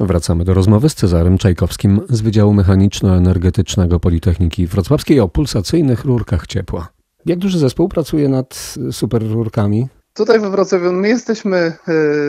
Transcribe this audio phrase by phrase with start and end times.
[0.00, 6.88] Wracamy do rozmowy z Cezarym Czajkowskim z Wydziału Mechaniczno-Energetycznego Politechniki Wrocławskiej o pulsacyjnych rurkach ciepła.
[7.26, 9.88] Jak duży zespół pracuje nad superrurkami?
[10.14, 11.72] Tutaj we Wrocławiu my jesteśmy e,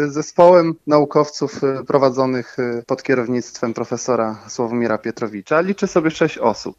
[0.08, 5.62] zespołem naukowców e, prowadzonych e, pod kierownictwem profesora Sławomira Pietrowicza.
[5.62, 6.76] Liczy sobie sześć osób,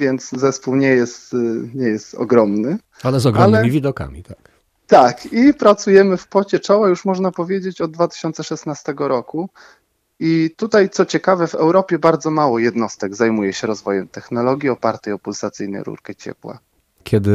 [0.00, 1.32] więc zespół nie jest,
[1.74, 2.78] nie jest ogromny.
[3.02, 3.70] Ale z ogromnymi ale...
[3.70, 4.50] widokami, tak.
[4.86, 9.50] Tak, i pracujemy w pocie czoła już można powiedzieć od 2016 roku.
[10.20, 15.18] I tutaj, co ciekawe, w Europie bardzo mało jednostek zajmuje się rozwojem technologii opartej o
[15.18, 16.58] pulsacyjne rurkę ciepła.
[17.02, 17.32] Kiedy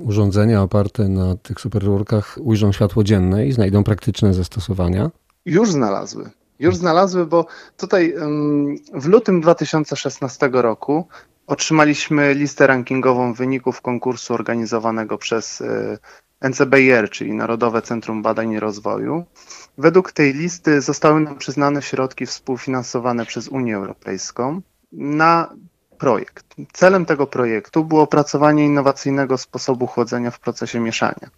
[0.00, 5.10] urządzenia oparte na tych superrurkach ujrzą światło dzienne i znajdą praktyczne zastosowania?
[5.44, 6.30] Już znalazły.
[6.58, 8.14] Już znalazły, bo tutaj
[8.94, 11.06] w lutym 2016 roku
[11.46, 15.98] otrzymaliśmy listę rankingową wyników konkursu organizowanego przez e,
[16.42, 19.24] NCBR, czyli Narodowe Centrum Badań i Rozwoju.
[19.78, 24.60] Według tej listy zostały nam przyznane środki współfinansowane przez Unię Europejską
[24.92, 25.54] na
[25.98, 26.46] projekt.
[26.72, 31.30] Celem tego projektu było opracowanie innowacyjnego sposobu chłodzenia w procesie mieszania.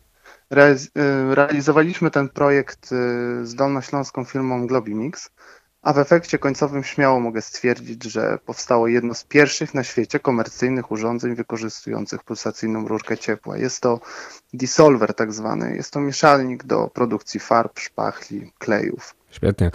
[0.53, 5.31] Y, realizowaliśmy ten projekt y, z dolnośląską firmą Globimix,
[5.85, 10.91] a w efekcie końcowym śmiało mogę stwierdzić, że powstało jedno z pierwszych na świecie komercyjnych
[10.91, 13.57] urządzeń wykorzystujących pulsacyjną rurkę ciepła.
[13.57, 14.01] Jest to
[14.53, 19.15] dissolver tak zwany, jest to mieszalnik do produkcji farb, szpachli, klejów.
[19.31, 19.71] Świetnie.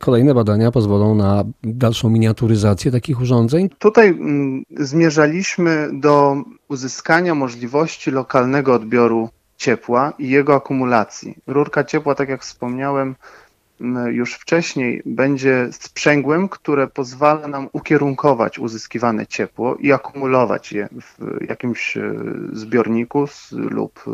[0.00, 3.68] Kolejne badania pozwolą na dalszą miniaturyzację takich urządzeń?
[3.78, 6.36] Tutaj mm, zmierzaliśmy do
[6.68, 11.34] uzyskania możliwości lokalnego odbioru ciepła i jego akumulacji.
[11.46, 13.14] Rurka ciepła, tak jak wspomniałem,
[14.10, 21.96] już wcześniej będzie sprzęgłem, które pozwala nam ukierunkować uzyskiwane ciepło i akumulować je w jakimś
[21.96, 22.14] e,
[22.52, 24.10] zbiorniku lub, e,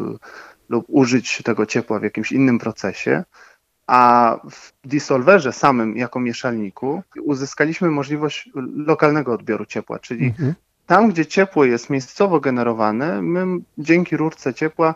[0.69, 3.25] lub użyć tego ciepła w jakimś innym procesie.
[3.87, 10.55] A w dissolverze samym jako mieszalniku uzyskaliśmy możliwość lokalnego odbioru ciepła, czyli mhm.
[10.87, 13.47] tam, gdzie ciepło jest miejscowo generowane, my
[13.79, 14.95] dzięki rurce ciepła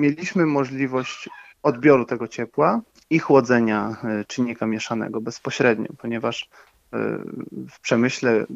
[0.00, 1.28] mieliśmy możliwość
[1.62, 2.80] odbioru tego ciepła
[3.10, 6.48] i chłodzenia e, czynnika mieszanego bezpośrednio, ponieważ
[6.92, 6.98] e,
[7.70, 8.46] w przemyśle e,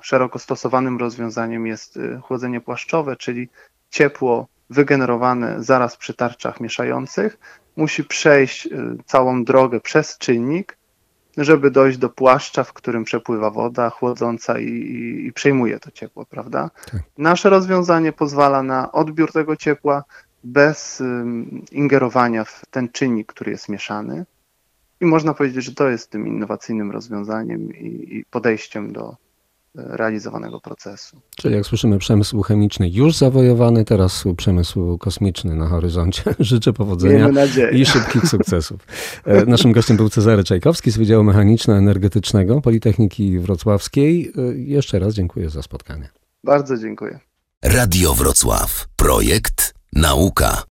[0.00, 3.48] szeroko stosowanym rozwiązaniem jest chłodzenie płaszczowe, czyli
[3.90, 7.38] ciepło wygenerowane zaraz przy tarczach mieszających
[7.76, 8.68] musi przejść
[9.06, 10.78] całą drogę przez czynnik,
[11.36, 16.26] żeby dojść do płaszcza, w którym przepływa woda chłodząca i, i, i przejmuje to ciepło,
[16.26, 16.70] prawda?
[16.90, 17.02] Tak.
[17.18, 20.04] Nasze rozwiązanie pozwala na odbiór tego ciepła,
[20.44, 21.02] bez
[21.72, 24.24] ingerowania w ten czynnik, który jest mieszany.
[25.00, 29.16] I można powiedzieć, że to jest tym innowacyjnym rozwiązaniem i, i podejściem do e,
[29.74, 31.20] realizowanego procesu.
[31.36, 36.22] Czyli jak słyszymy, przemysł chemiczny już zawojowany, teraz przemysł kosmiczny na horyzoncie.
[36.38, 37.30] Życzę powodzenia
[37.72, 38.80] i szybkich sukcesów.
[39.24, 44.32] E, naszym gościem był Cezary Czajkowski z Wydziału Mechaniczno-Energetycznego Politechniki Wrocławskiej.
[44.36, 46.08] E, jeszcze raz dziękuję za spotkanie.
[46.44, 47.18] Bardzo dziękuję.
[47.64, 48.88] Radio Wrocław.
[48.96, 50.66] Projekt Nauka